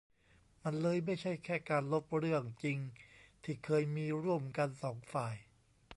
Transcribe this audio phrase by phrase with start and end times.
[0.63, 2.77] มันเลยไม่ใช่แค่การลบเรื่องจริง
[3.43, 5.35] ที่เคยมีร่วมกันสองฝ่าย